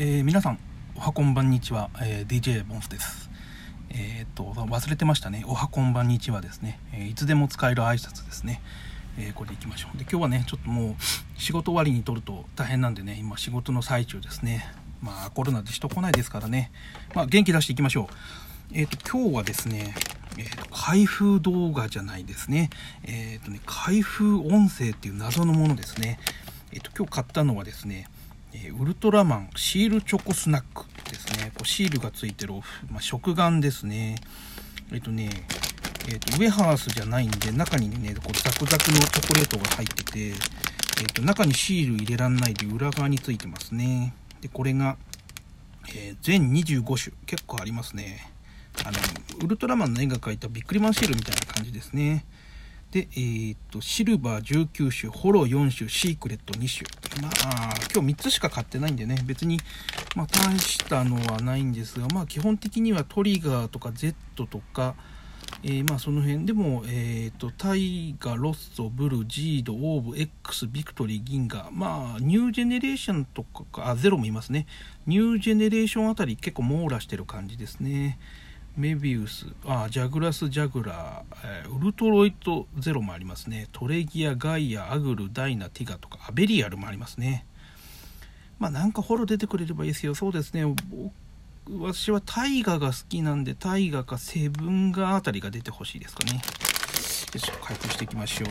[0.00, 0.60] えー、皆さん
[0.94, 3.28] おはこんばんにちは、えー、DJ ボンスです。
[3.90, 5.44] えー、っと忘れてましたね。
[5.44, 8.62] おはこんばんにちはですね、えいつでも使える挨拶ですね、
[9.18, 9.98] えこれでいきましょう。
[9.98, 10.94] で今日はねちょっともう
[11.36, 14.72] 仕事終わりに撮ると大変なんでね今仕事の最中ですね。
[15.02, 16.70] まあコロナで人来ないですからね。
[17.12, 18.78] まあ元気出していきましょう。
[18.78, 19.96] えっ、と今日はですね
[20.36, 22.70] えーと、開封動画じゃないですね。
[23.02, 26.20] えっ、とね、開封音声っていう謎のものですね。
[26.70, 28.08] えっ、と、今日買ったのはですね、
[28.64, 31.52] えウルトラマンシールチョコスナックですね。
[31.54, 32.54] こうシールがついてる、
[32.90, 34.16] まあ、食玩ですね。
[34.92, 35.30] えっとね、
[36.08, 44.14] えっと、ウェハースじゃないんで、中にね、こうザクザクのチョコレートが入ってて、えっと、中にシール入れらんないで裏側についてますね。
[44.40, 44.96] で、これが、
[45.94, 47.14] え、全25種。
[47.26, 48.30] 結構ありますね。
[48.84, 48.98] あの、
[49.44, 52.24] ウルトラマンの絵が描いたビックリマンシールみたいな感じですね。
[52.90, 57.22] で、えー、っと、シルバー19種、ホロ4種、シークレット2種。
[57.22, 59.60] まあ、今日3つしか買ってないんでね、別に、
[60.16, 64.14] まあ、大したのはないんですが、まあ、基本的にはトリガーとか Z
[64.46, 64.94] とか、
[65.62, 71.70] えー、まあ、その辺でも、えー、っと、タイガ、ロッソ、ブル、ジード、オーブ、X、ビクトリー、銀河。
[71.70, 74.66] まあ、ニュージェネレーションとか、あ、ゼロもいますね。
[75.06, 78.18] ニュージェネレーションあたり結構網羅してる感じですね。
[78.78, 83.66] メビウス、あ、ジャグラス・ジャグラー、えー、ウルトロイト・ゼロもありますね。
[83.72, 87.44] トレギア、ガイア、アグル、ダイナ、ティガとか、アベリアルもありますね。
[88.60, 90.14] まあなんかフォロ出てくれればいいですよ。
[90.14, 90.62] そうですね。
[91.68, 96.34] 私は大河が好きなんで、大河かセブンガあたりが出てほしいですかね。
[96.34, 96.38] よ
[97.34, 98.48] いしょ、開封していきましょう。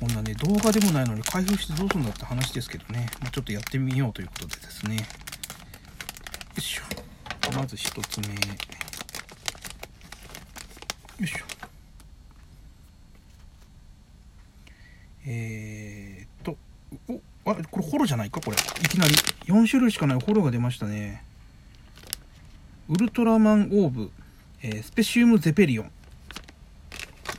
[0.00, 3.06] こんなね、動画でもないのに開封してどうするんだって話ですけどね。
[3.20, 4.96] まあ、ちょっとやってみようということでですね。
[4.96, 5.02] よ
[6.56, 6.89] いしょ。
[7.54, 8.34] まず1つ目。
[8.34, 8.40] よ
[11.20, 11.38] いしょ。
[15.26, 16.56] えー、っと
[17.08, 18.56] おあこれホロじゃないかこれ。
[18.56, 19.14] いきなり。
[19.46, 20.20] 4種類しかない。
[20.20, 21.24] ホロが出ましたね。
[22.88, 24.10] ウルトラマンオーブ、
[24.62, 25.90] えー、スペシウムゼペリオン。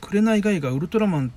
[0.00, 1.32] 紅ガイがウルトラマン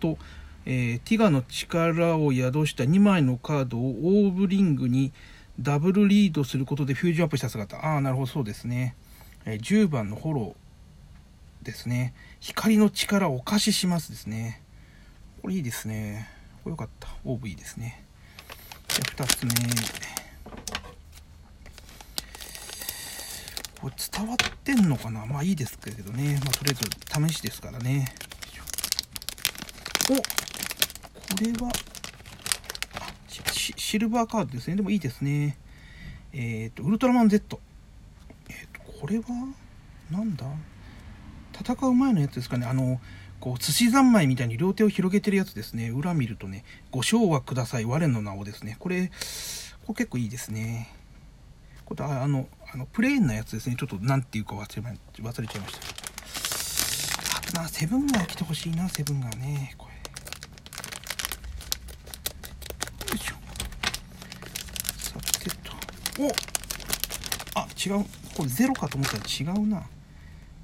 [0.00, 0.18] と、
[0.64, 5.12] えー、ティガの力を宿した2枚のカードをオーブリングに
[5.58, 7.78] ダブルリードすることでフュージョンアップした姿。
[7.78, 8.94] ああ、なるほど、そうですね。
[9.44, 12.14] えー、10番のフォローですね。
[12.40, 14.62] 光の力をお貸ししますですね。
[15.42, 16.28] これいいですね。
[16.62, 17.08] これよかった。
[17.24, 18.04] オーブいいですね。
[18.88, 19.50] じゃ2つ目。
[23.80, 25.26] これ伝わってんのかな？
[25.26, 26.40] まあいいですけどね。
[26.44, 28.14] まあとりあえず試しですからね。
[30.10, 30.22] おこ
[31.40, 31.70] れは、
[33.76, 34.76] シルバーカードですね。
[34.76, 35.58] でもいいですね。
[36.32, 37.60] えっ、ー、と、ウルトラマン Z。
[38.48, 39.24] えっ、ー、と、これは、
[40.10, 40.46] なんだ？
[41.58, 42.66] 戦う前のやつですかね。
[42.66, 43.00] あの、
[43.40, 45.88] こう、寿司三昧みたいに両手を広げてるやつですね。
[45.88, 48.76] 裏見るとね、ご唱和ください、我の名をですね。
[48.78, 49.10] これ、
[49.86, 50.92] これ結構いいですね。
[51.84, 53.76] これあの、あの、プレーンなやつですね。
[53.78, 57.38] ちょっと、なんていうか忘れ忘れちゃいました。
[57.38, 59.74] あとな、セブンガー来てほしいな、セブンガーね。
[59.78, 59.96] これ
[66.18, 66.28] お
[67.58, 68.04] あ違う。
[68.36, 69.86] これゼロかと思ったら違うな。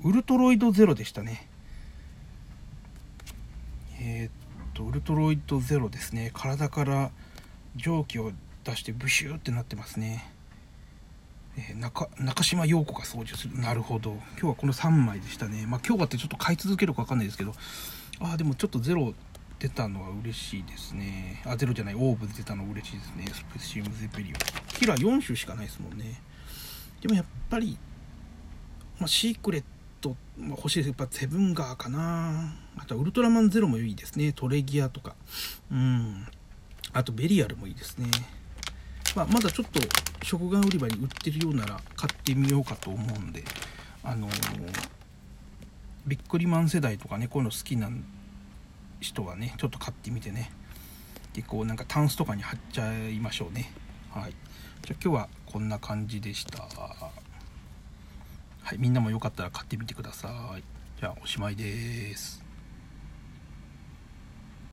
[0.05, 1.49] ウルトロイドゼロでしたね。
[4.01, 4.31] えー、っ
[4.75, 6.31] とウルトロイドゼロですね。
[6.35, 7.11] 体から
[7.77, 8.33] 蒸気を
[8.65, 10.31] 出してブシューってなってますね、
[11.57, 13.59] えー、中中島陽子が操縦する。
[13.59, 14.13] なるほど。
[14.13, 15.67] 今日はこの3枚でしたね。
[15.67, 17.55] まあ今日はってちょっと買い続けるか分かんないですけど。
[18.21, 19.15] ああでもちょっとゼロ
[19.63, 21.41] 出たのは嬉しいですね。
[21.47, 23.27] あ、ゼロじゃない、オーブ出たの嬉しいですね。
[23.33, 24.33] スペシウムゼペリオン。
[24.77, 26.21] キラー4種しかないですもんね。
[27.01, 27.79] でもやっぱり、
[28.99, 29.65] まあ、シークレッ
[30.01, 32.57] ト、まあ、欲しいですやっぱセブンガーかな。
[32.77, 34.33] あとウルトラマンゼロもいいですね。
[34.33, 35.15] トレギアとか。
[35.71, 36.27] うん。
[36.93, 38.09] あとベリアルもいいですね。
[39.15, 39.79] まあ、まだちょっと
[40.25, 43.45] 食玩売り場に売ってるようなら買ってみようかと思うんで、
[44.03, 44.33] あのー、
[46.09, 48.22] ビックリマン世代とかね、こういうの好きなんで、
[49.03, 50.51] 人はねちょっと買ってみてね。
[51.35, 53.73] でこうなんかタンスとかに貼っちゃいましょうね。
[54.11, 54.35] はい。
[54.83, 56.63] じゃ今日はこんな感じでした。
[56.63, 57.11] は
[58.75, 60.63] いみんなもよかったら買ってみてください。
[61.01, 62.43] じゃあおしまいです。